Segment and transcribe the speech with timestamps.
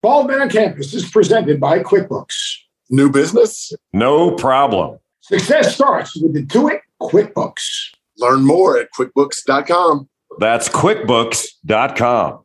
[0.00, 2.58] Bald Man on Campus is presented by QuickBooks.
[2.88, 3.72] New business?
[3.92, 4.98] No problem.
[5.20, 7.66] Success starts with Intuit QuickBooks.
[8.18, 10.08] Learn more at QuickBooks.com.
[10.38, 12.44] That's QuickBooks.com.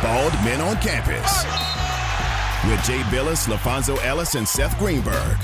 [0.00, 1.44] Bald Men on Campus
[2.70, 5.36] with Jay Bilas, LaPhonso Ellis, and Seth Greenberg.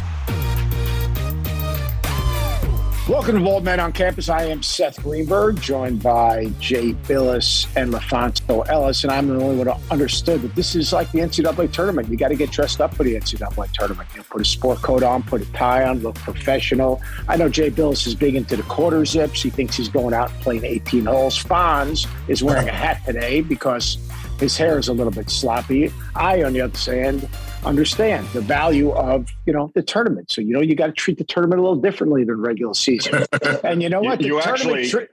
[3.07, 4.31] Welcome to Bald Men on Campus.
[4.31, 9.05] I am Seth Greenberg, joined by Jay Bilas and LaPhonso Ellis.
[9.05, 12.09] And I'm the only one who understood that this is like the NCAA tournament.
[12.09, 14.09] You got to get dressed up for the NCAA tournament.
[14.15, 17.03] You know, put a sport coat on, put a tie on, look professional.
[17.29, 19.43] I know Jay Bilas is big into the quarter zips.
[19.43, 21.45] He thinks he's going out and playing 18 holes.
[21.45, 23.99] Fonz is wearing a hat today because
[24.41, 25.93] his hair is a little bit sloppy.
[26.15, 27.29] I, on the other hand,
[27.65, 30.31] understand the value of you know the tournament.
[30.31, 33.25] So you know you got to treat the tournament a little differently than regular season.
[33.65, 34.21] and you know what?
[34.21, 35.09] you, you actually tri-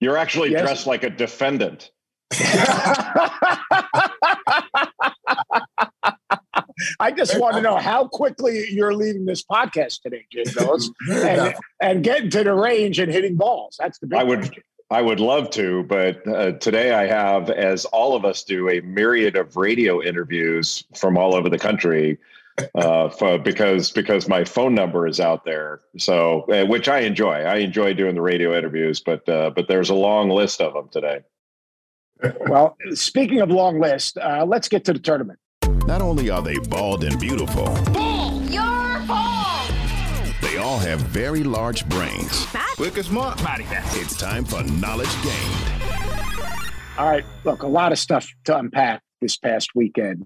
[0.00, 0.62] you're actually yes.
[0.62, 1.90] dressed like a defendant.
[6.98, 11.54] I just want to know how quickly you're leaving this podcast today, Jim Bilas, and,
[11.80, 13.76] and getting to the range and hitting balls.
[13.78, 14.62] That's the big I would question.
[14.92, 18.82] I would love to, but uh, today I have, as all of us do, a
[18.82, 22.18] myriad of radio interviews from all over the country,
[22.74, 25.80] uh, for, because because my phone number is out there.
[25.96, 27.32] So, uh, which I enjoy.
[27.32, 30.90] I enjoy doing the radio interviews, but uh, but there's a long list of them
[30.92, 31.20] today.
[32.46, 35.38] Well, speaking of long list, uh, let's get to the tournament.
[35.86, 37.64] Not only are they bald and beautiful.
[37.64, 38.02] Bald, you're bald.
[38.02, 38.11] They
[40.72, 42.46] all have very large brains.
[42.76, 43.38] Quick as smart.
[43.44, 45.82] It's time for knowledge gained.
[46.96, 50.24] All right, look, a lot of stuff to unpack this past weekend.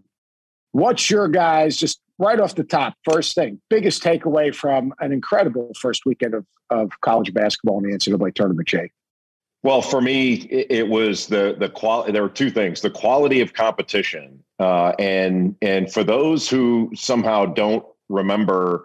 [0.70, 2.94] What's your guys just right off the top?
[3.02, 7.97] First thing, biggest takeaway from an incredible first weekend of, of college basketball in the
[7.97, 8.92] NCAA tournament, Jay?
[9.64, 12.12] Well, for me, it, was the the quality.
[12.12, 17.47] There were two things: the quality of competition, uh, and and for those who somehow
[17.47, 18.84] don't remember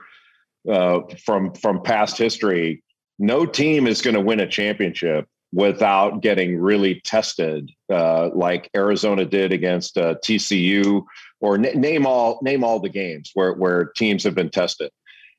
[0.69, 2.83] uh, from from past history,
[3.19, 9.25] no team is going to win a championship without getting really tested, uh, like Arizona
[9.25, 11.03] did against uh, TCU,
[11.39, 14.91] or n- name all name all the games where where teams have been tested.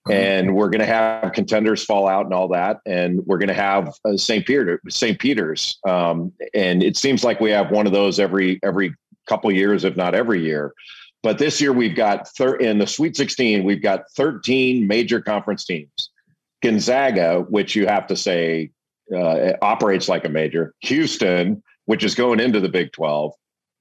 [0.09, 0.19] Mm-hmm.
[0.19, 3.55] And we're going to have contenders fall out and all that, and we're going to
[3.55, 4.45] have uh, St.
[4.45, 5.17] Peter, St.
[5.17, 8.97] Peter's, um, and it seems like we have one of those every every
[9.29, 10.75] couple years, if not every year.
[11.23, 15.65] But this year we've got thir- in the Sweet 16, we've got 13 major conference
[15.65, 16.11] teams.
[16.63, 18.71] Gonzaga, which you have to say
[19.15, 23.33] uh, operates like a major, Houston, which is going into the Big 12,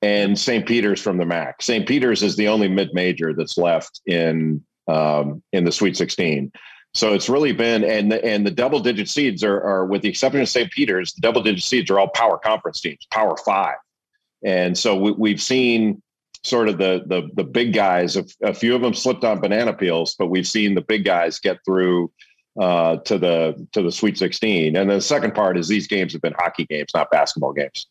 [0.02, 0.66] and St.
[0.66, 1.62] Peter's from the MAAC.
[1.62, 1.88] St.
[1.88, 6.52] Peter's is the only mid-major that's left in um, in the Sweet 16.
[6.94, 10.42] So it's really been and the, and the double-digit seeds are, are, with the exception
[10.42, 10.70] of St.
[10.72, 13.78] Peter's, the double-digit seeds are all power conference teams, Power Five,
[14.44, 16.02] and so we, we've seen
[16.44, 18.16] sort of the the the big guys.
[18.16, 21.40] A, a few of them slipped on banana peels, but we've seen the big guys
[21.40, 22.12] get through
[22.60, 24.76] uh, to the to the Sweet 16.
[24.76, 27.88] And the second part is these games have been hockey games, not basketball games.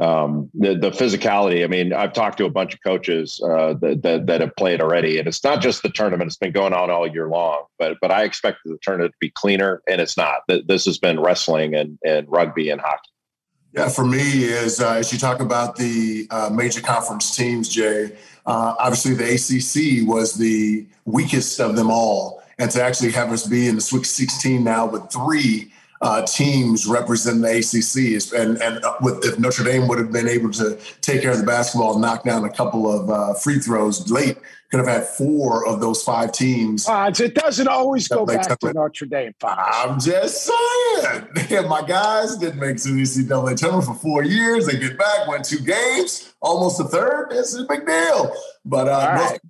[0.00, 1.62] Um, the the physicality.
[1.62, 4.80] I mean, I've talked to a bunch of coaches uh, that, that, that have played
[4.80, 7.64] already, and it's not just the tournament; it's been going on all year long.
[7.78, 10.40] But but I expect the tournament to be cleaner, and it's not.
[10.48, 13.10] This has been wrestling and and rugby and hockey.
[13.74, 18.12] Yeah, for me is uh, as you talk about the uh, major conference teams, Jay.
[18.46, 23.48] Uh, obviously, the ACC was the weakest of them all, and to actually have us
[23.48, 25.72] be in the Sweet 16 now with three
[26.04, 30.28] uh, teams representing the ACC, and and uh, with, if Notre Dame would have been
[30.28, 34.10] able to take care of the basketball, knock down a couple of uh, free throws
[34.10, 34.36] late,
[34.70, 36.86] could have had four of those five teams.
[36.86, 39.32] Uh, it doesn't always go back to Notre Dame.
[39.42, 41.68] I'm just saying.
[41.68, 44.66] My guys didn't make the NCAA tournament for four years.
[44.66, 47.28] They get back, won two games, almost a third.
[47.30, 48.30] This is a big deal.
[48.66, 49.40] But uh, right.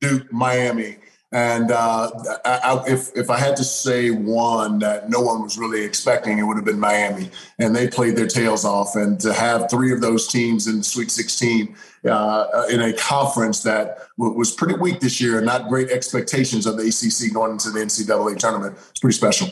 [0.00, 0.96] Duke, Miami,
[1.32, 2.10] and uh,
[2.44, 6.42] I, if if I had to say one that no one was really expecting, it
[6.42, 8.96] would have been Miami, and they played their tails off.
[8.96, 11.74] And to have three of those teams in the Sweet 16
[12.08, 16.66] uh, in a conference that w- was pretty weak this year, and not great expectations
[16.66, 19.48] of the ACC going into the NCAA tournament, it's pretty special.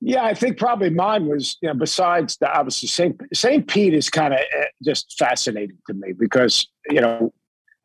[0.00, 3.20] Yeah, I think probably mine was, you know, besides the obviously St.
[3.34, 3.68] St.
[3.68, 7.32] Pete is kind of eh, just fascinating to me because, you know,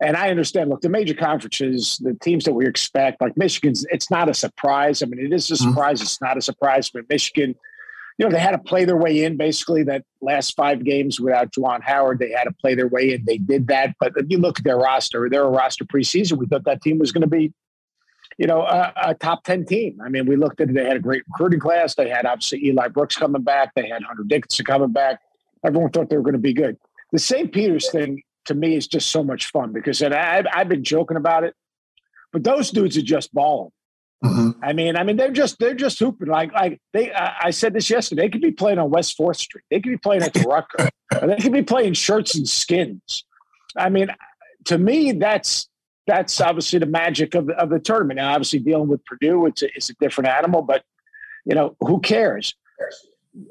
[0.00, 4.10] and I understand, look, the major conferences, the teams that we expect, like Michigan's, it's
[4.10, 5.02] not a surprise.
[5.02, 5.70] I mean, it is a mm-hmm.
[5.70, 6.00] surprise.
[6.00, 7.56] It's not a surprise, but Michigan,
[8.16, 11.52] you know, they had to play their way in basically that last five games without
[11.52, 12.20] Juwan Howard.
[12.20, 13.24] They had to play their way in.
[13.24, 13.96] They did that.
[13.98, 16.38] But if you look at their roster, they're a roster preseason.
[16.38, 17.52] We thought that team was going to be,
[18.36, 20.00] you know, a, a, top 10 team.
[20.04, 20.74] I mean, we looked at it.
[20.74, 21.96] They had a great recruiting class.
[21.96, 23.74] They had obviously Eli Brooks coming back.
[23.74, 25.20] They had Hunter Dickinson coming back.
[25.64, 26.76] everyone thought they were going to be good.
[27.10, 27.52] The St.
[27.52, 31.16] Peter's thing to me is just so much fun because and I've, I've been joking
[31.16, 31.54] about it,
[32.32, 33.70] but those dudes are just balling.
[34.24, 34.64] Mm-hmm.
[34.64, 37.12] I mean, I mean, they're just they're just hooping like like they.
[37.12, 38.22] I, I said this yesterday.
[38.22, 39.64] They could be playing on West Fourth Street.
[39.70, 40.88] They could be playing at the Rucker.
[41.24, 43.24] they could be playing shirts and skins.
[43.76, 44.08] I mean,
[44.64, 45.68] to me, that's
[46.08, 48.16] that's obviously the magic of the, of the tournament.
[48.16, 50.82] Now, obviously, dealing with Purdue, it's a, it's a different animal, but
[51.44, 52.54] you know, who cares?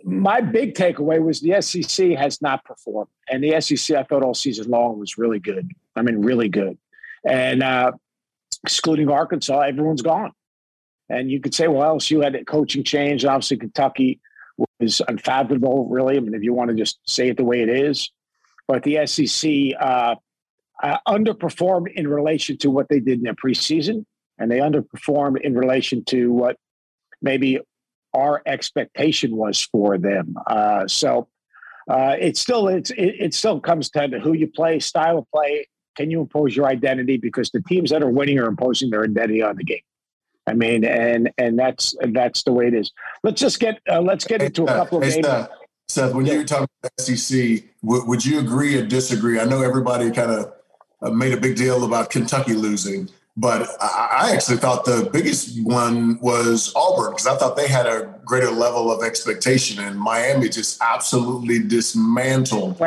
[0.03, 4.33] My big takeaway was the SEC has not performed, and the SEC I thought all
[4.33, 5.69] season long was really good.
[5.95, 6.77] I mean, really good,
[7.25, 7.91] and uh,
[8.63, 10.31] excluding Arkansas, everyone's gone.
[11.09, 13.23] And you could say, well, LSU had a coaching change.
[13.23, 14.19] Obviously, Kentucky
[14.79, 16.17] was unfathomable, really.
[16.17, 18.11] I mean, if you want to just say it the way it is.
[18.67, 20.15] But the SEC uh,
[20.83, 24.05] uh, underperformed in relation to what they did in their preseason,
[24.37, 26.57] and they underperformed in relation to what
[27.21, 27.59] maybe
[28.13, 30.35] our expectation was for them.
[30.47, 31.27] Uh, so
[31.89, 35.25] uh, it still it's it, it still comes down to who you play, style of
[35.33, 35.67] play.
[35.95, 37.17] Can you impose your identity?
[37.17, 39.81] Because the teams that are winning are imposing their identity on the game.
[40.47, 42.91] I mean, and and that's that's the way it is.
[43.23, 45.49] Let's just get uh, let's get into a couple of hey, Seth,
[45.89, 46.33] Seth, when yeah.
[46.33, 49.39] you were talking about SEC, w- would you agree or disagree?
[49.39, 50.53] I know everybody kind of
[51.01, 55.63] uh, made a big deal about Kentucky losing, but I, I actually thought the biggest
[55.63, 60.49] one was Auburn because I thought they had a greater level of expectation, and Miami
[60.49, 62.77] just absolutely dismantled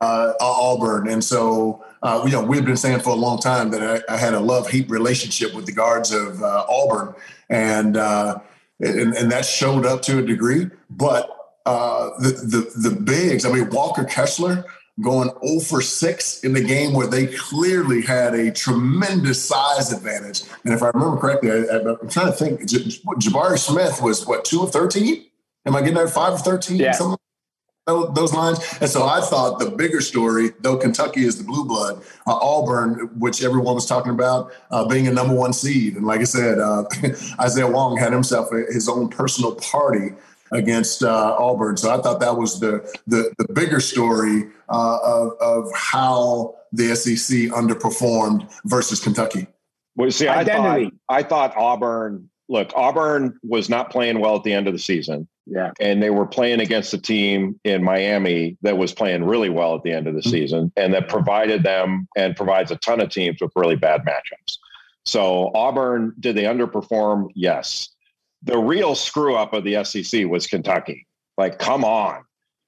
[0.00, 4.04] uh, Auburn, and so uh, you know, we've been saying for a long time that
[4.08, 7.14] I, I had a love hate relationship with the guards of uh, Auburn,
[7.50, 8.38] and, uh,
[8.80, 10.68] and, and that showed up to a degree.
[10.90, 11.28] But
[11.66, 14.64] uh, the the the bigs, I mean, Walker Kessler
[15.00, 20.42] going 0 for 6 in the game where they clearly had a tremendous size advantage.
[20.64, 22.60] And if I remember correctly, I, am trying to think.
[22.62, 25.24] Jabari Smith was what two of 13?
[25.66, 26.78] Am I getting that five of 13?
[26.78, 26.92] Yeah.
[26.92, 27.18] Something
[27.88, 28.58] those lines.
[28.80, 33.10] And so I thought the bigger story, though Kentucky is the blue blood, uh, Auburn,
[33.18, 35.96] which everyone was talking about, uh, being a number one seed.
[35.96, 36.84] And like I said, uh,
[37.40, 40.10] Isaiah Wong had himself a, his own personal party
[40.52, 41.76] against uh, Auburn.
[41.76, 46.94] So I thought that was the the, the bigger story uh, of, of how the
[46.94, 49.46] SEC underperformed versus Kentucky.
[49.96, 52.30] Well, see, I thought, I thought Auburn.
[52.50, 55.28] Look, Auburn was not playing well at the end of the season.
[55.48, 55.72] Yeah.
[55.80, 59.82] And they were playing against a team in Miami that was playing really well at
[59.82, 60.30] the end of the mm-hmm.
[60.30, 64.58] season and that provided them and provides a ton of teams with really bad matchups.
[65.04, 67.28] So Auburn, did they underperform?
[67.34, 67.88] Yes.
[68.42, 71.06] The real screw up of the SEC was Kentucky.
[71.36, 72.24] Like, come on.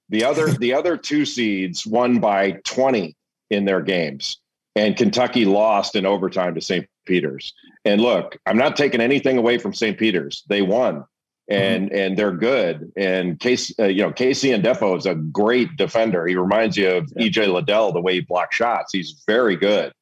[0.09, 3.17] The other the other two seeds won by 20
[3.51, 4.39] in their games.
[4.77, 6.87] And Kentucky lost in overtime to St.
[7.05, 7.53] Peter's.
[7.85, 9.99] And look, I'm not taking anything away from St.
[9.99, 10.45] Peter's.
[10.49, 11.05] They won.
[11.51, 11.63] Mm-hmm.
[11.63, 11.99] and mm-hmm.
[11.99, 12.93] and they're good.
[12.97, 16.27] And Case, uh, you know, KC Ndefo is a great defender.
[16.27, 17.27] He reminds you of yeah.
[17.27, 18.93] EJ Liddell the way he blocks shots.
[18.93, 19.93] He's very good.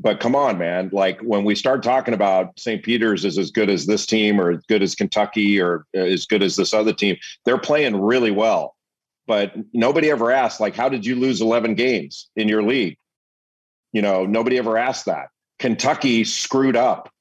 [0.00, 0.88] But come on, man!
[0.92, 2.82] Like when we start talking about St.
[2.82, 6.24] Peter's is as good as this team, or as good as Kentucky, or uh, as
[6.24, 8.76] good as this other team, they're playing really well.
[9.26, 12.96] But nobody ever asked, like, how did you lose 11 games in your league?
[13.92, 15.28] You know, nobody ever asked that.
[15.58, 17.12] Kentucky screwed up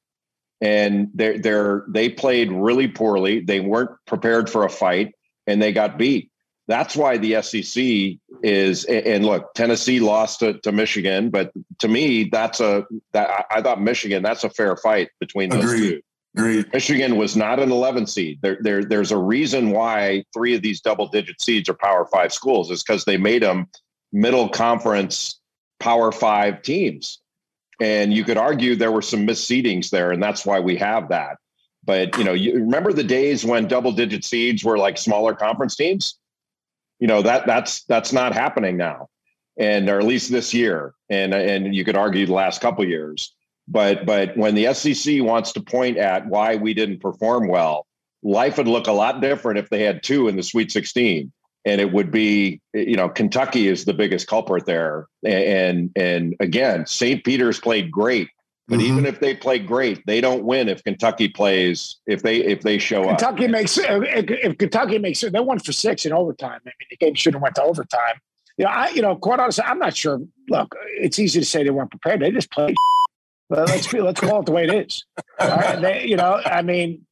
[0.62, 3.42] and they're they're they played really poorly.
[3.42, 5.14] They weren't prepared for a fight,
[5.48, 6.32] and they got beat.
[6.70, 8.86] That's why the SEC is.
[8.86, 13.82] And look, Tennessee lost to, to Michigan, but to me, that's a that I thought
[13.82, 14.22] Michigan.
[14.22, 15.80] That's a fair fight between those Agreed.
[15.80, 16.02] two.
[16.38, 16.72] Agreed.
[16.72, 18.38] Michigan was not an 11 seed.
[18.44, 22.32] There, there, there's a reason why three of these double digit seeds are Power Five
[22.32, 22.70] schools.
[22.70, 23.68] Is because they made them
[24.14, 25.42] middle conference
[25.80, 27.20] Power Five teams.
[27.82, 31.38] And you could argue there were some misseedings there, and that's why we have that.
[31.84, 35.76] But you know, you remember the days when double digit seeds were like smaller conference
[35.76, 36.19] teams?
[37.00, 39.08] You know, that that's that's not happening now.
[39.58, 40.94] And or at least this year.
[41.10, 43.34] And and you could argue the last couple years.
[43.68, 47.86] But but when the SEC wants to point at why we didn't perform well,
[48.24, 51.32] life would look a lot different if they had two in the Sweet 16
[51.66, 56.86] and it would be you know Kentucky is the biggest culprit there and and again
[56.86, 57.24] St.
[57.24, 58.30] Peter's played great
[58.70, 58.88] but mm-hmm.
[58.88, 62.78] even if they play great they don't win if Kentucky plays if they if they
[62.78, 63.52] show Kentucky up.
[63.52, 66.98] Kentucky makes if Kentucky makes it they won for 6 in overtime I mean the
[66.98, 68.16] game should have went to overtime
[68.58, 71.64] you know I you know quite honestly I'm not sure look it's easy to say
[71.64, 72.76] they weren't prepared they just played
[73.50, 75.06] let's be, let's call it the way it is.
[75.40, 77.06] They, you know, I mean,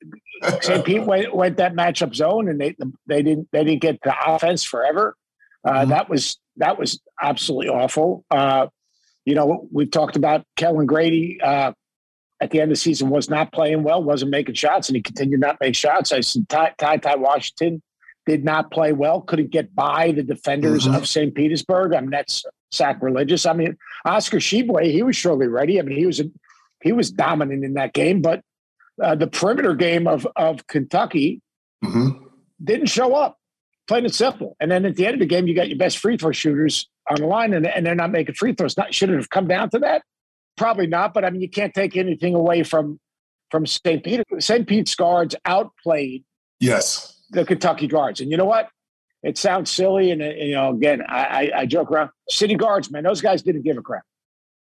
[0.61, 0.85] St.
[0.85, 2.75] Pete went, went that matchup zone, and they
[3.07, 5.15] they didn't they didn't get the offense forever.
[5.63, 5.89] Uh, mm-hmm.
[5.89, 8.23] That was that was absolutely awful.
[8.29, 8.67] Uh,
[9.27, 11.73] you know, we've talked about Kellan Grady uh,
[12.39, 15.01] at the end of the season was not playing well, wasn't making shots, and he
[15.01, 16.13] continued not make shots.
[16.13, 17.81] I said Ty Ty, Ty Washington
[18.25, 20.95] did not play well, couldn't get by the defenders mm-hmm.
[20.95, 21.35] of St.
[21.35, 21.93] Petersburg.
[21.93, 23.45] I mean, that's sacrilegious.
[23.45, 25.77] I mean, Oscar Tshiebwe, he was surely ready.
[25.77, 26.25] I mean, he was a,
[26.81, 28.41] he was dominant in that game, but
[29.03, 31.41] uh, the perimeter game of of Kentucky
[31.83, 32.23] mm-hmm.
[32.63, 33.37] didn't show up.
[33.87, 34.55] Plain and simple.
[34.59, 36.89] And then at the end of the game, you got your best free throw shooters
[37.09, 38.77] on the line, and, and they're not making free throws.
[38.77, 40.03] Not should it have come down to that?
[40.57, 41.13] Probably not.
[41.13, 42.99] But I mean, you can't take anything away from
[43.49, 44.03] from St.
[44.03, 44.23] Peter.
[44.39, 44.67] St.
[44.67, 46.25] Pete's guards outplayed
[46.59, 48.69] yes the Kentucky guards, and you know what?
[49.23, 52.11] It sounds silly, and, you know, again, I, I, I joke around.
[52.29, 54.03] City guards, man, those guys didn't give a crap.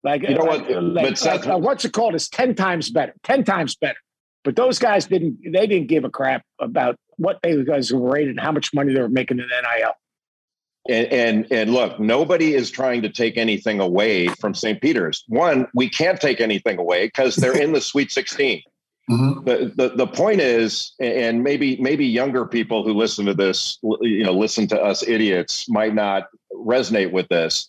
[0.02, 0.82] Like, you know like, what?
[0.82, 2.14] Like, but Seth, like, uh, what's it called?
[2.14, 3.14] Is ten times better.
[3.22, 3.98] Ten times better.
[4.44, 5.38] But those guys didn't.
[5.44, 8.94] They didn't give a crap about what they guys were rated and how much money
[8.94, 9.92] they were making in NIL.
[10.88, 14.80] And, and and look, nobody is trying to take anything away from St.
[14.80, 15.24] Peter's.
[15.28, 18.62] One, we can't take anything away because they're in the Sweet 16.
[19.10, 19.44] Mm-hmm.
[19.44, 24.24] The, the the point is, and maybe maybe younger people who listen to this, you
[24.24, 27.68] know, listen to us idiots might not resonate with this.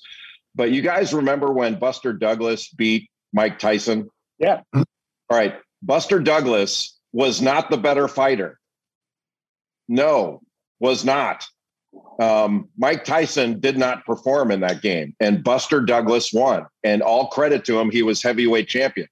[0.56, 4.10] But you guys remember when Buster Douglas beat Mike Tyson?
[4.40, 4.62] Yeah.
[4.74, 4.86] All
[5.30, 5.56] right.
[5.82, 8.60] Buster Douglas was not the better fighter.
[9.92, 10.42] No,
[10.80, 11.46] was not.
[12.18, 16.66] Um, Mike Tyson did not perform in that game, and Buster Douglas won.
[16.82, 19.08] And all credit to him, he was heavyweight champion.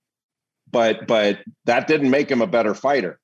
[0.71, 3.19] But but that didn't make him a better fighter.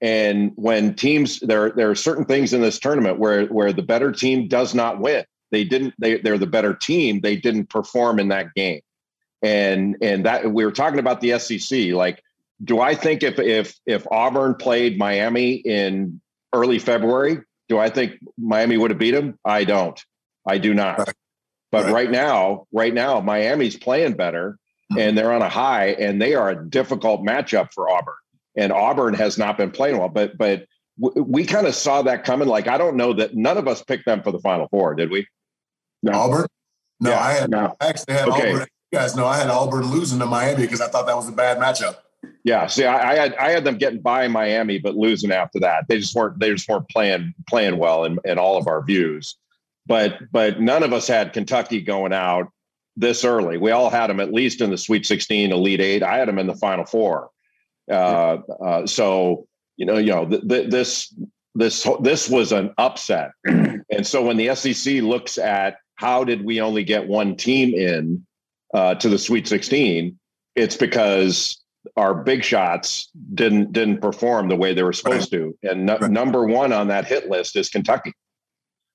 [0.00, 4.10] And when teams there there are certain things in this tournament where where the better
[4.10, 5.24] team does not win.
[5.50, 5.92] They didn't.
[5.98, 7.20] They they're the better team.
[7.20, 8.80] They didn't perform in that game.
[9.42, 11.92] And and that we were talking about the SEC.
[11.92, 12.22] Like,
[12.62, 16.22] do I think if if if Auburn played Miami in
[16.54, 19.38] early February, do I think Miami would have beat them?
[19.44, 20.00] I don't.
[20.46, 20.98] I do not.
[20.98, 21.14] Right.
[21.72, 21.92] But right.
[21.92, 22.10] right.
[22.10, 24.58] now, right now, Miami's playing better
[24.92, 25.00] mm-hmm.
[25.00, 28.14] and they're on a high and they are a difficult matchup for Auburn.
[28.56, 30.66] And Auburn has not been playing well, but but
[31.00, 32.46] w- we kind of saw that coming.
[32.46, 35.10] Like I don't know that none of us picked them for the Final Four, did
[35.10, 35.26] we?
[36.02, 36.12] No.
[36.12, 36.46] Auburn?
[37.00, 37.74] No, yeah, I had no.
[37.80, 38.52] I actually had okay.
[38.52, 38.68] Auburn.
[38.92, 41.32] You guys know I had Auburn losing to Miami because I thought that was a
[41.32, 41.96] bad matchup.
[42.44, 45.86] Yeah, see, I, I, had I had them getting by Miami, but losing after that.
[45.88, 49.36] They just weren't they just weren't playing playing well in, in all of our views.
[49.86, 52.48] But but none of us had Kentucky going out
[52.96, 53.58] this early.
[53.58, 56.02] We all had them at least in the Sweet 16, Elite Eight.
[56.02, 57.30] I had them in the Final Four.
[57.90, 61.14] Uh, uh, so you know, you know, th- th- this
[61.54, 66.60] this this was an upset, and so when the SEC looks at how did we
[66.60, 68.24] only get one team in
[68.72, 70.18] uh, to the Sweet 16,
[70.56, 71.63] it's because
[71.96, 75.54] our big shots didn't didn't perform the way they were supposed right.
[75.62, 75.70] to.
[75.70, 76.10] And right.
[76.10, 78.12] number one on that hit list is Kentucky.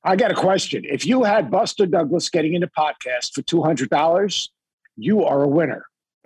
[0.04, 0.84] I got a question.
[0.86, 4.50] If you had Buster Douglas getting into podcast for two hundred dollars,
[4.96, 5.86] you are a winner.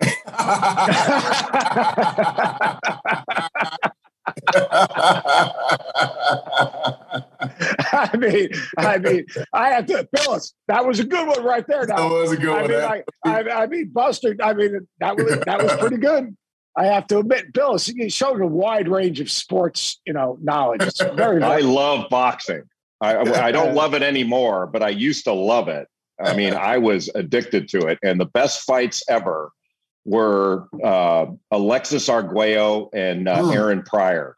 [7.92, 10.54] I mean, I mean, I have to, Phyllis.
[10.68, 11.86] That was a good one right there.
[11.86, 11.96] Now.
[11.96, 12.70] That was a good I one.
[12.70, 14.34] Mean, I, I, I, mean, Buster.
[14.42, 16.36] I mean, that was that was pretty good.
[16.76, 20.82] I have to admit, Bill, you showed a wide range of sports, you know, knowledge.
[20.82, 21.42] It's very.
[21.42, 22.62] I love boxing.
[23.00, 25.88] I, I don't love it anymore, but I used to love it.
[26.22, 29.50] I mean, I was addicted to it, and the best fights ever
[30.04, 34.36] were uh, Alexis Arguello and uh, Aaron Pryor.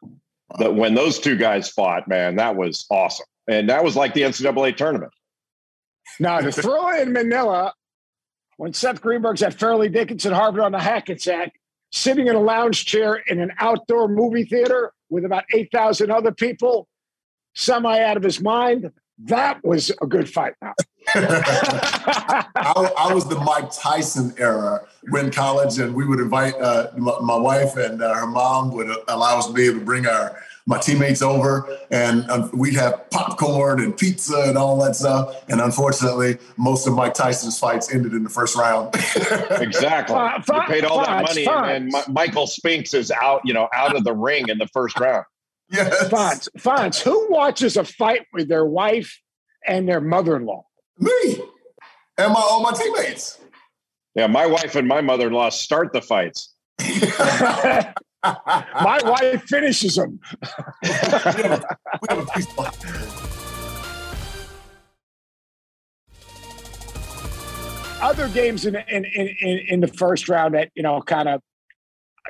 [0.59, 4.21] That when those two guys fought, man, that was awesome, and that was like the
[4.21, 5.11] NCAA tournament.
[6.19, 7.73] Now to throw in Manila,
[8.55, 11.53] when Seth Greenberg's at Fairleigh Dickinson Harvard on the Hackensack,
[11.91, 16.87] sitting in a lounge chair in an outdoor movie theater with about 8,000 other people,
[17.55, 18.91] semi out of his mind.
[19.25, 20.53] That was a good fight.
[20.61, 27.13] I, I, was the Mike Tyson era when college, and we would invite uh, my,
[27.21, 30.37] my, wife and uh, her mom would allow us to be able to bring our
[30.67, 35.43] my teammates over, and um, we'd have popcorn and pizza and all that stuff.
[35.49, 38.93] And unfortunately, most of Mike Tyson's fights ended in the first round.
[39.61, 40.15] exactly.
[40.15, 43.95] Uh, you paid all that money, and then Michael Spinks is out, you know, out
[43.95, 45.23] of the ring in the first round.
[45.69, 46.09] Yes.
[46.09, 49.19] Fonz, Fonz, who watches a fight with their wife
[49.65, 50.65] and their mother-in-law?
[50.99, 51.41] Me
[52.17, 53.39] and my all my teammates.
[54.15, 56.53] Yeah, my wife and my mother-in-law start the fights.
[58.23, 60.19] My wife finishes them.
[68.01, 71.41] Other games in, in in in the first round that you know kind of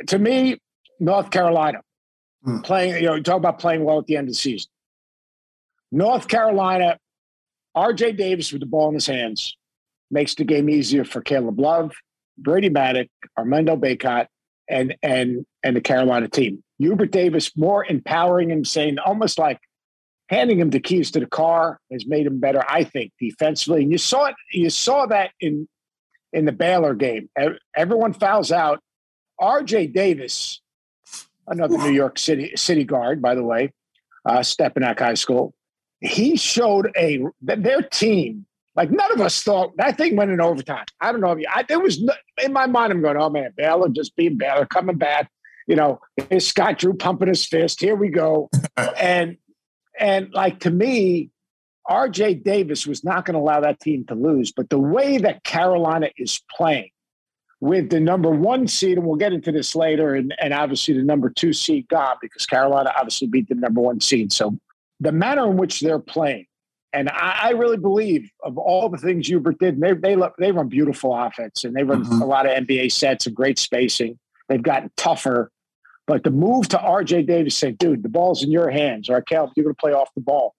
[0.08, 0.58] to me,
[1.00, 1.82] North Carolina
[2.44, 2.60] hmm.
[2.60, 2.96] playing.
[2.96, 4.70] You know, talk about playing well at the end of the season.
[5.92, 7.00] North Carolina,
[7.76, 8.14] R.J.
[8.14, 9.56] Davis with the ball in his hands
[10.12, 11.94] makes the game easier for Caleb Love,
[12.38, 14.28] Brady Manek, Armando Bacot,
[14.70, 16.64] and and and the Carolina team.
[16.80, 19.60] Hubert Davis more empowering and saying almost like
[20.30, 23.84] handing him the keys to the car has made him better, I think, defensively.
[23.84, 24.36] And you saw it.
[24.52, 25.68] You saw that in
[26.34, 27.30] in the Baylor game.
[27.76, 28.80] Everyone fouls out.
[29.40, 29.88] R.J.
[29.88, 30.62] Davis,
[31.48, 33.72] another New York City City guard, by the way,
[34.26, 35.54] uh, Stepinac High School.
[36.00, 38.46] He showed a their team.
[38.78, 40.86] Like none of us thought that thing went in overtime.
[41.02, 42.94] I don't know if you, I, there was no, in my mind.
[42.94, 45.32] I'm going, oh man, Baylor just being Baylor, coming back.
[45.66, 47.82] You know, is Scott Drew pumping his fist.
[47.82, 48.50] Here we go,
[48.98, 49.38] and
[50.00, 51.32] and like to me,
[51.90, 54.52] RJ Davis was not going to allow that team to lose.
[54.52, 56.92] But the way that Carolina is playing
[57.60, 61.04] with the number one seed, and we'll get into this later, and, and obviously the
[61.04, 64.32] number two seed gone because Carolina obviously beat the number one seed.
[64.32, 64.56] So
[65.00, 66.46] the manner in which they're playing,
[66.94, 70.70] and I, I really believe of all the things Hubert did, they they they run
[70.70, 72.22] beautiful offense and they run mm-hmm.
[72.22, 74.18] a lot of NBA sets and great spacing.
[74.48, 75.52] They've gotten tougher.
[76.06, 79.52] But the move to RJ Davis saying, dude, the ball's in your hands, or Caleb,
[79.58, 80.56] you're going to play off the ball,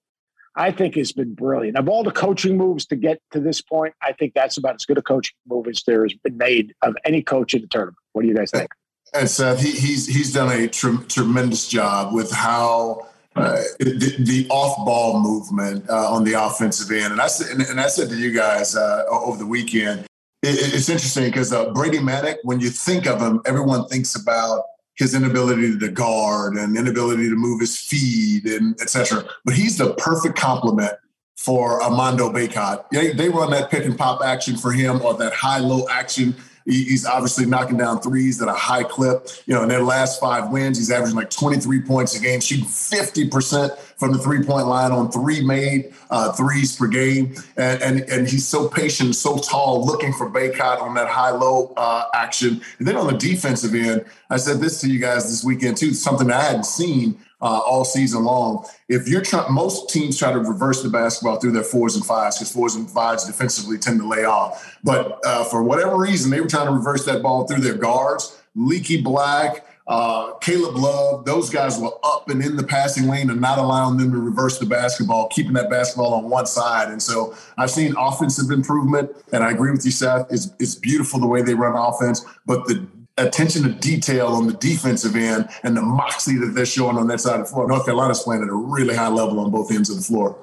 [0.55, 1.79] I think has been brilliant.
[1.79, 4.85] Of all the coaching moves to get to this point, I think that's about as
[4.85, 7.97] good a coaching move as there has been made of any coach in the tournament.
[8.13, 8.71] What do you guys think?
[9.15, 13.07] And Seth, he, he's he's done a tre- tremendous job with how
[13.37, 17.13] uh, the, the, off-ball movement uh, on the offensive end.
[17.13, 20.01] And I said, and, and I said to you guys uh, over the weekend,
[20.43, 24.65] it, it's interesting because uh, Brady Manek, when you think of him, everyone thinks about
[24.97, 29.25] his inability to guard and inability to move his feet and etc.
[29.45, 30.93] But he's the perfect complement
[31.37, 32.85] for Armando Bacot.
[32.91, 36.35] They, they run that pick and pop action for him or that high low action
[36.69, 39.29] He's obviously knocking down threes at a high clip.
[39.47, 42.67] You know, in their last five wins, he's averaging like 23 points a game, shooting
[42.67, 47.35] 50% from the three point line on three made uh, threes per game.
[47.57, 51.73] And, and, and he's so patient, so tall, looking for Bacot on that high low
[51.77, 52.63] uh, action.
[52.79, 55.93] And then on the defensive end, I said this to you guys this weekend too,
[55.93, 58.67] something I hadn't seen uh, all season long.
[58.89, 62.39] If you're trying, most teams try to reverse the basketball through their fours and fives
[62.39, 64.77] because fours and fives defensively tend to lay off.
[64.83, 68.41] But uh, for whatever reason, they were trying to reverse that ball through their guards.
[68.55, 73.41] Leaky Black, uh, Caleb Love, those guys were up and in the passing lane and
[73.41, 76.91] not allowing them to reverse the basketball, keeping that basketball on one side.
[76.91, 80.31] And so I've seen offensive improvement, and I agree with you, Seth.
[80.31, 84.53] It's, it's beautiful the way they run offense, but the attention to detail on the
[84.55, 87.67] defensive end and the moxie that they're showing on that side of the floor.
[87.67, 90.39] North Carolina's playing at a really high level on both ends of the floor.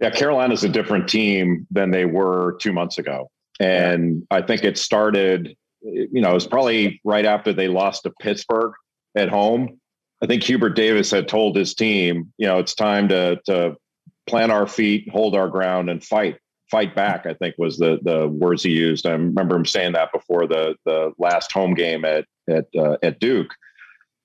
[0.00, 3.30] Yeah, Carolina's a different team than they were two months ago.
[3.60, 8.12] And I think it started, you know, it was probably right after they lost to
[8.20, 8.72] Pittsburgh
[9.14, 9.80] at home.
[10.22, 13.76] I think Hubert Davis had told his team, you know, it's time to to
[14.26, 16.36] plant our feet, hold our ground, and fight
[16.70, 17.26] fight back.
[17.26, 19.06] I think was the the words he used.
[19.06, 23.18] I remember him saying that before the the last home game at at uh, at
[23.18, 23.54] Duke.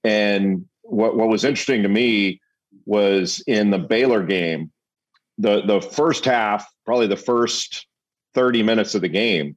[0.04, 2.42] And what what was interesting to me
[2.86, 4.72] was in the Baylor game,
[5.38, 7.88] the the first half, probably the first
[8.34, 9.56] thirty minutes of the game.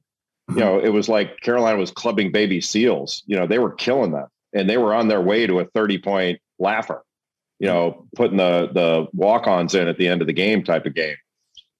[0.49, 3.23] You know, it was like Carolina was clubbing baby seals.
[3.27, 5.97] You know, they were killing them, and they were on their way to a thirty
[5.97, 7.03] point laugher.
[7.59, 10.85] You know, putting the the walk ons in at the end of the game type
[10.85, 11.15] of game.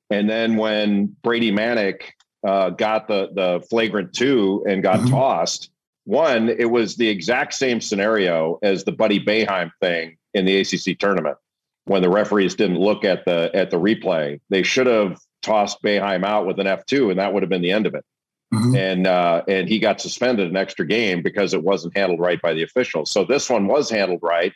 [0.10, 2.02] And then when Brady Manek
[2.46, 5.10] uh, got the the flagrant two and got mm-hmm.
[5.10, 5.72] tossed,
[6.06, 10.98] one it was the exact same scenario as the Buddy Boeheim thing in the ACC
[10.98, 11.38] tournament
[11.86, 14.40] when the referees didn't look at the at the replay.
[14.50, 17.62] They should have tossed Boeheim out with an F two, and that would have been
[17.62, 18.06] the end of it.
[18.54, 18.76] Mm-hmm.
[18.76, 22.54] And uh, and he got suspended an extra game because it wasn't handled right by
[22.54, 23.12] the officials.
[23.12, 24.54] So this one was handled right,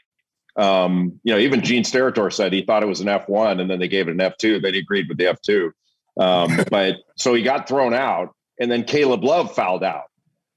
[0.55, 3.79] um, you know, even Gene Steratore said he thought it was an F1 and then
[3.79, 4.61] they gave it an F2.
[4.61, 5.71] Then he agreed with the F2.
[6.19, 10.05] Um, but so he got thrown out and then Caleb Love fouled out.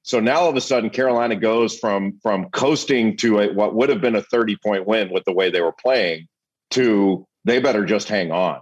[0.03, 3.89] So now all of a sudden Carolina goes from from coasting to a, what would
[3.89, 6.29] have been a 30 point win with the way they were playing
[6.71, 8.61] to they better just hang on.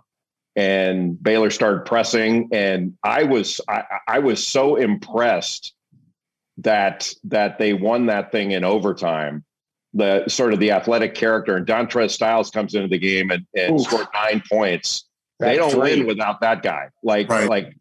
[0.57, 5.75] And Baylor started pressing and I was I, I was so impressed
[6.59, 9.45] that that they won that thing in overtime
[9.95, 13.81] the sort of the athletic character, and Dontrez Styles comes into the game and, and
[13.81, 15.05] scored nine points.
[15.39, 16.89] they don't win without that guy.
[17.03, 17.49] Like right.
[17.49, 17.77] like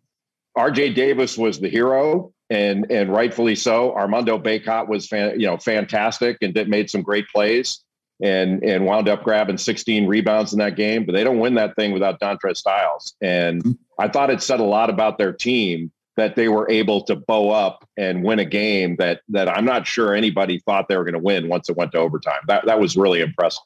[0.56, 0.94] R.J.
[0.94, 3.94] Davis was the hero, and and rightfully so.
[3.96, 7.84] Armando Bacot was fan, you know fantastic and did, made some great plays
[8.24, 11.06] and and wound up grabbing 16 rebounds in that game.
[11.06, 13.14] But they don't win that thing without Dontrez Styles.
[13.22, 13.72] And mm-hmm.
[14.00, 17.50] I thought it said a lot about their team that they were able to bow
[17.50, 21.14] up and win a game that that I'm not sure anybody thought they were going
[21.14, 22.40] to win once it went to overtime.
[22.48, 23.64] That that was really impressive.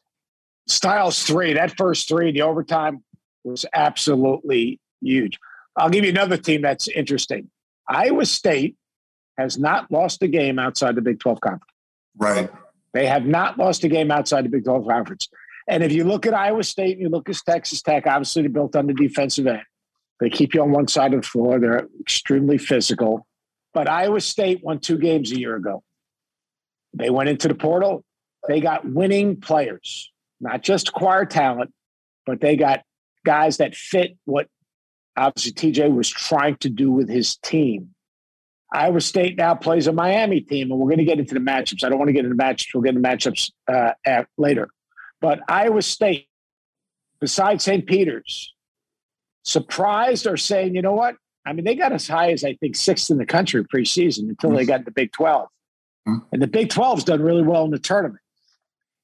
[0.68, 3.04] Styles three, that first three, the overtime
[3.44, 5.40] was absolutely huge.
[5.78, 7.50] I'll give you another team that's interesting.
[7.88, 8.76] Iowa State
[9.38, 11.72] has not lost a game outside the Big 12 conference.
[12.18, 12.50] Right.
[12.94, 15.28] They have not lost a game outside the Big 12 conference.
[15.68, 18.50] And if you look at Iowa State and you look at Texas Tech, obviously they're
[18.50, 19.64] built on the defensive end.
[20.20, 21.60] They keep you on one side of the floor.
[21.60, 23.28] They're extremely physical.
[23.74, 25.84] But Iowa State won two games a year ago.
[26.94, 28.04] They went into the portal.
[28.48, 31.74] They got winning players, not just acquired talent,
[32.26, 32.82] but they got
[33.26, 34.48] guys that fit what
[35.18, 37.94] obviously TJ was trying to do with his team.
[38.72, 41.84] Iowa State now plays a Miami team, and we're going to get into the matchups.
[41.84, 42.74] I don't want to get into the matchups.
[42.74, 44.70] We'll get into matchups uh, at, later.
[45.22, 46.28] But Iowa State,
[47.20, 47.86] besides St.
[47.86, 48.54] Peter's,
[49.44, 51.16] surprised or saying, you know what?
[51.46, 54.52] I mean, they got as high as I think sixth in the country preseason until
[54.52, 55.48] they got the Big 12.
[56.08, 56.26] Mm-hmm.
[56.34, 58.22] And the Big 12's done really well in the tournament.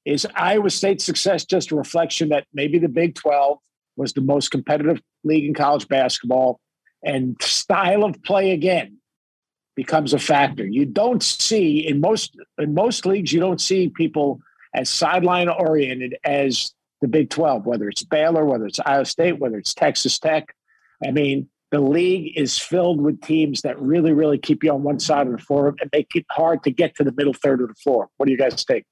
[0.04, 3.58] Is Iowa State's success just a reflection that maybe the Big 12
[3.96, 6.60] was the most competitive league in college basketball
[7.02, 8.98] and style of play again
[9.76, 10.66] becomes a factor.
[10.66, 14.40] You don't see in most in most leagues you don't see people
[14.74, 19.58] as sideline oriented as the Big 12, whether it's Baylor, whether it's Iowa State, whether
[19.58, 20.56] it's Texas Tech.
[21.06, 25.00] I mean, the league is filled with teams that really, really keep you on one
[25.00, 27.68] side of the floor and make it hard to get to the middle third of
[27.68, 28.10] the floor.
[28.18, 28.86] What do you guys think?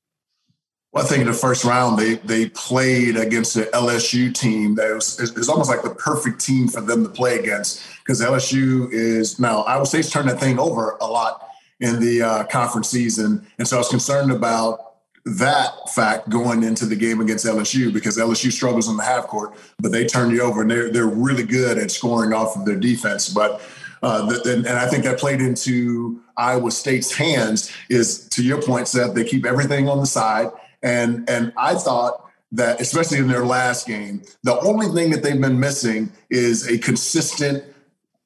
[0.92, 4.94] Well, I think in the first round they they played against the LSU team that
[4.94, 8.92] was it was almost like the perfect team for them to play against because LSU
[8.92, 11.48] is now Iowa State's turned that thing over a lot
[11.80, 14.92] in the uh, conference season, and so I was concerned about
[15.24, 19.56] that fact going into the game against LSU because LSU struggles in the half court,
[19.80, 22.78] but they turn you over and they're they're really good at scoring off of their
[22.78, 23.30] defense.
[23.30, 23.62] But
[24.04, 27.72] uh, the, and I think that played into Iowa State's hands.
[27.90, 30.50] Is to your point, Seth, they keep everything on the side,
[30.84, 35.40] and and I thought that especially in their last game, the only thing that they've
[35.40, 37.64] been missing is a consistent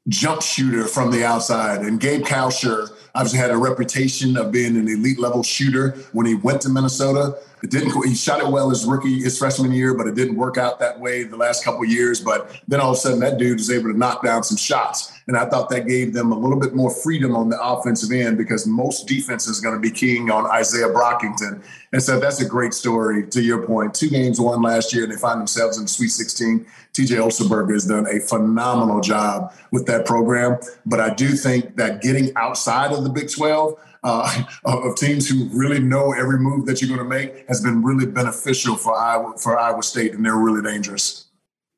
[0.08, 1.82] jump shooter from the outside.
[1.82, 6.36] And Gabe Kalscheur obviously had a reputation of being an elite level shooter when he
[6.36, 7.38] went to Minnesota.
[7.65, 8.08] It didn't.
[8.08, 10.99] He shot it well his rookie, his freshman year, but it didn't work out that
[10.99, 12.21] way the last couple years.
[12.21, 15.19] But then all of a sudden, that dude was able to knock down some shots,
[15.25, 18.38] and I thought that gave them a little bit more freedom on the offensive end
[18.38, 22.47] because most defense is going to be keying on Isaiah Brockington, and so that's a
[22.47, 23.25] great story.
[23.30, 26.10] To your point, two games won last year, and they find themselves in the Sweet
[26.10, 26.67] 16.
[26.93, 32.04] TJ Otzelberger has done a phenomenal job with that program, but I do think that
[32.04, 36.82] getting outside of the Big 12 uh, of teams who really know every move that
[36.82, 40.38] you're going to make has been really beneficial for Iowa, for Iowa State, and they're
[40.38, 41.30] really dangerous.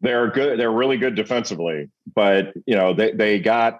[0.01, 0.59] They're good.
[0.59, 3.79] They're really good defensively, but you know they they got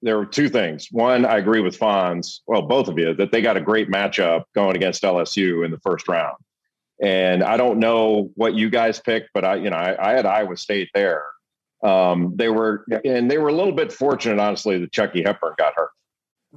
[0.00, 0.88] there were two things.
[0.90, 2.40] One, I agree with Fonz.
[2.46, 5.80] Well, both of you that they got a great matchup going against LSU in the
[5.80, 6.36] first round.
[7.02, 10.24] And I don't know what you guys picked, but I, you know, I, I had
[10.24, 11.24] Iowa State there.
[11.82, 15.74] Um, they were, and they were a little bit fortunate, honestly, that Chucky Hepburn got
[15.76, 15.90] hurt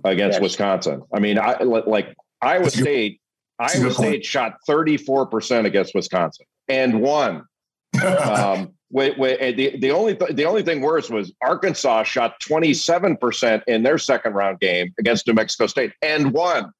[0.03, 0.41] against yes.
[0.41, 1.03] Wisconsin.
[1.13, 3.19] I mean, I like Iowa State.
[3.59, 7.45] Iowa State shot 34% against Wisconsin and won.
[8.25, 13.61] um, wait, wait, the, the only th- the only thing worse was Arkansas shot 27%
[13.67, 16.71] in their second round game against New Mexico State and won.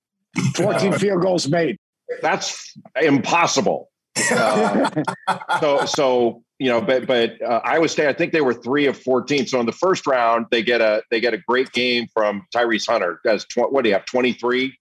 [0.56, 1.78] 14 field goals made.
[2.22, 3.90] That's impossible.
[4.32, 5.04] Uh,
[5.60, 8.98] so so you know, but but uh, Iowa State, I think they were three of
[8.98, 9.46] fourteen.
[9.46, 12.88] So in the first round, they get a they get a great game from Tyrese
[12.88, 13.20] Hunter.
[13.26, 14.06] As tw- what do you have?
[14.06, 14.74] Twenty three.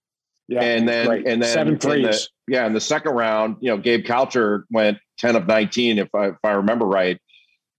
[0.47, 1.27] Yeah, and then right.
[1.27, 2.29] and then seven threes.
[2.47, 6.07] The, yeah, in the second round, you know, Gabe Kalscheur went ten of nineteen, if
[6.15, 7.19] I if I remember right,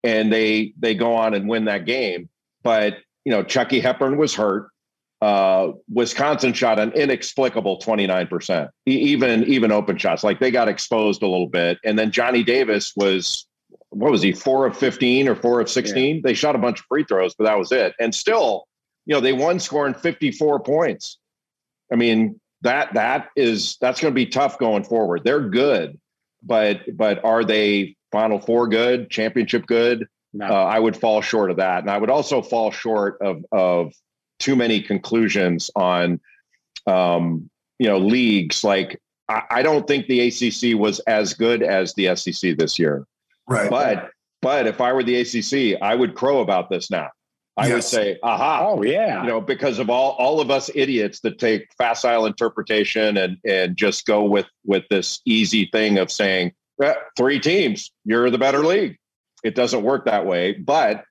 [0.03, 2.29] and they they go on and win that game.
[2.63, 4.69] But you know, Chucky Hepburn was hurt.
[5.23, 10.23] Uh, Wisconsin shot an inexplicable 29%, even even open shots.
[10.23, 11.79] Like they got exposed a little bit.
[11.83, 13.47] And then Johnny Davis was
[13.95, 16.17] what was he, four of 15 or four of 16?
[16.17, 16.21] Yeah.
[16.23, 17.95] They shot a bunch of free throws, but that was it.
[18.01, 18.67] And still,
[19.07, 21.19] you know, they won scoring 54 points.
[21.93, 25.23] I mean, that that is that's going to be tough going forward.
[25.25, 26.01] They're good,
[26.43, 30.07] but but are they Final Four good, championship good?
[30.33, 30.47] No.
[30.47, 33.93] Uh, I would fall short of that, and I would also fall short of of
[34.39, 36.21] too many conclusions on,
[36.87, 38.65] um, you know, leagues.
[38.65, 43.07] Like I, I don't think the ACC was as good as the SEC this year.
[43.49, 43.71] Right.
[43.71, 44.11] But
[44.43, 47.09] but if I were the ACC, I would crow about this now.
[47.57, 47.75] I yes.
[47.75, 48.67] would say, aha.
[48.67, 49.23] Oh, yeah.
[49.23, 53.77] You know, because of all all of us idiots that take facile interpretation and and
[53.77, 56.53] just go with with this easy thing of saying,
[56.83, 58.97] eh, three teams, you're the better league.
[59.45, 60.53] It doesn't work that way.
[60.53, 61.05] But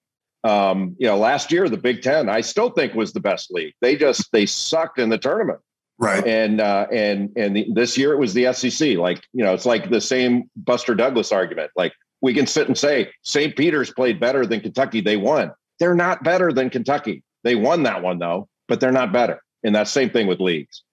[0.44, 3.74] um, you know, last year the Big Ten, I still think was the best league.
[3.80, 5.60] They just they sucked in the tournament.
[5.98, 6.26] Right.
[6.28, 8.98] And uh, and and the, this year it was the SEC.
[8.98, 11.72] Like you know, it's like the same Buster Douglas argument.
[11.78, 13.56] Like we can sit and say St.
[13.56, 15.02] Peter's played better than Kentucky.
[15.02, 15.52] They won.
[15.78, 17.22] They're not better than Kentucky.
[17.44, 19.44] They won that one though, but they're not better.
[19.64, 20.84] And that same thing with leagues.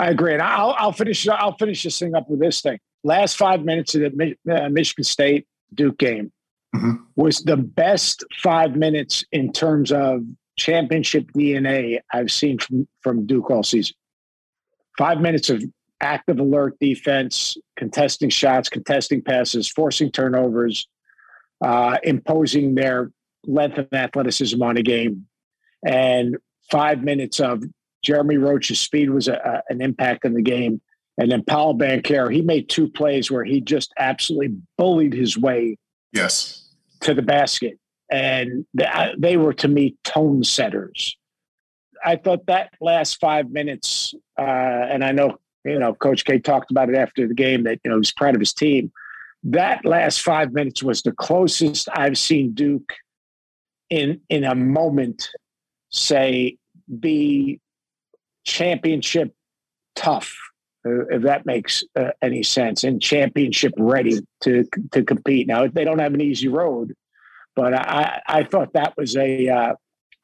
[0.00, 0.32] I agree.
[0.32, 1.26] And I'll, I'll finish.
[1.28, 2.78] I'll finish this thing up with this thing.
[3.04, 6.32] last five minutes of the uh, Michigan State Duke game
[6.74, 6.94] mm-hmm.
[7.14, 10.22] was the best five minutes in terms of
[10.58, 13.94] championship DNA I've seen from, from Duke all season.
[14.98, 15.62] Five minutes of
[16.02, 20.86] active alert defense, contesting shots, contesting passes, forcing turnovers,
[21.64, 23.10] uh, imposing their
[23.46, 25.26] length and athleticism on a game,
[25.86, 26.36] and
[26.70, 27.62] five minutes of
[28.02, 30.80] Jeremy Roach's speed was a, a, an impact in the game.
[31.18, 35.76] And then Paolo Banchero, he made two plays where he just absolutely bullied his way
[36.12, 36.68] yes
[37.00, 37.78] to the basket.
[38.10, 38.66] And
[39.18, 41.16] they were, to me, tone setters.
[42.04, 46.70] I thought that last five minutes, uh, and I know, you know, Coach K talked
[46.70, 48.92] about it after the game that, you know, he's proud of his team.
[49.44, 52.92] That last five minutes was the closest I've seen Duke
[53.90, 55.28] in in a moment
[55.90, 56.56] say
[57.00, 57.60] be
[58.44, 59.34] championship
[59.94, 60.34] tough,
[60.84, 65.46] if that makes uh, any sense, and championship ready to to compete.
[65.48, 66.94] Now they don't have an easy road,
[67.56, 69.74] but I I thought that was a uh,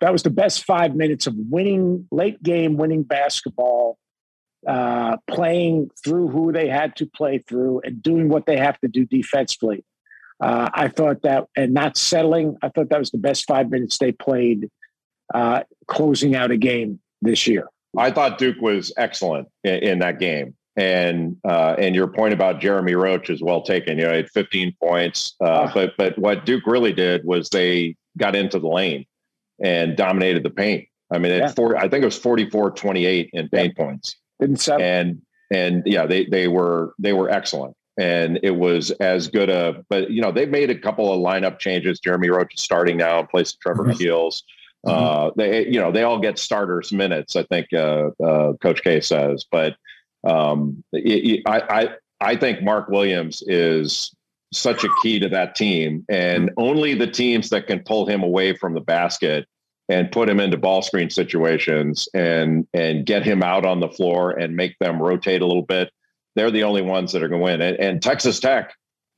[0.01, 3.99] that was the best five minutes of winning late game winning basketball.
[4.67, 8.89] Uh, playing through who they had to play through and doing what they have to
[8.89, 9.85] do defensively.
[10.41, 12.57] Uh, I thought that, and not settling.
[12.63, 14.69] I thought that was the best five minutes they played,
[15.33, 17.69] uh, closing out a game this year.
[17.97, 20.55] I thought Duke was excellent in, in that game.
[20.77, 23.99] And uh, and your point about Jeremy Roach is well taken.
[23.99, 25.71] You know, he had 15 points, uh, oh.
[25.75, 29.05] but but what Duke really did was they got into the lane
[29.61, 30.87] and dominated the paint.
[31.11, 31.49] I mean, yeah.
[31.49, 33.85] four, I think it was 44 28 in paint yeah.
[33.85, 34.17] points.
[34.41, 34.69] Didn't.
[34.69, 37.75] And and yeah, they they were they were excellent.
[37.99, 41.59] And it was as good a, but you know, they made a couple of lineup
[41.59, 41.99] changes.
[41.99, 43.99] Jeremy Roach is starting now in place of Trevor mm-hmm.
[43.99, 44.45] Keels.
[44.87, 45.05] Mm-hmm.
[45.05, 47.35] Uh, they, you know, they all get starters minutes.
[47.35, 49.75] I think uh, uh, Coach K says, but
[50.23, 51.89] um, it, I, I,
[52.21, 54.15] I think Mark Williams is
[54.53, 58.55] such a key to that team, and only the teams that can pull him away
[58.55, 59.47] from the basket
[59.89, 64.33] and put him into ball screen situations and and get him out on the floor
[64.33, 65.91] and make them rotate a little bit.
[66.37, 67.61] They're the only ones that are going to win.
[67.61, 68.75] And, and Texas Tech,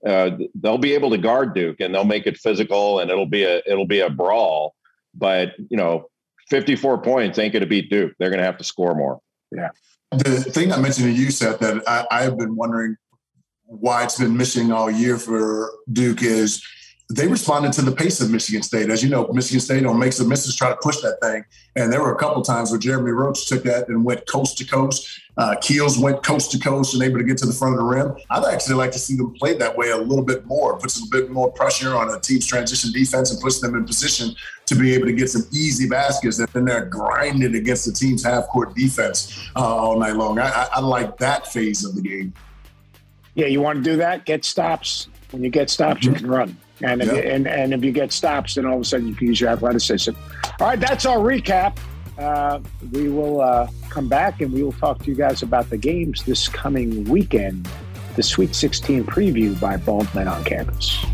[0.06, 3.44] uh, they'll be able to guard Duke, and they'll make it physical, and it'll be
[3.44, 4.74] a it'll be a brawl.
[5.14, 6.08] But you know,
[6.48, 8.12] 54 points ain't going to beat Duke.
[8.18, 9.20] They're going to have to score more.
[9.52, 9.70] Yeah.
[10.12, 12.96] The thing I mentioned to you, Seth, that I, I've been wondering
[13.66, 16.64] why it's been missing all year for Duke is
[17.10, 18.88] they responded to the pace of Michigan State.
[18.88, 21.44] As you know, Michigan State on makes and misses try to push that thing.
[21.74, 24.64] And there were a couple times where Jeremy Roach took that and went coast to
[24.64, 25.20] coast.
[25.36, 27.84] Uh, Keels went coast to coast and able to get to the front of the
[27.84, 28.16] rim.
[28.30, 31.08] I'd actually like to see them play that way a little bit more, puts a
[31.10, 34.34] bit more pressure on a team's transition defense and puts them in position
[34.66, 38.24] to be able to get some easy baskets and then they're grinding against the team's
[38.24, 40.38] half court defense uh, all night long.
[40.38, 42.32] I, I, I like that phase of the game.
[43.34, 44.26] Yeah, you want to do that?
[44.26, 45.08] Get stops.
[45.32, 46.14] When you get stops, mm-hmm.
[46.14, 46.56] you can run.
[46.82, 49.14] And if, you, and, and if you get stops, then all of a sudden you
[49.14, 50.12] can use your athleticism.
[50.60, 51.78] All right, that's our recap.
[52.18, 52.60] Uh,
[52.92, 56.22] we will uh, come back and we will talk to you guys about the games
[56.24, 57.68] this coming weekend,
[58.16, 61.04] the Sweet 16 preview by Bald Men on Campus.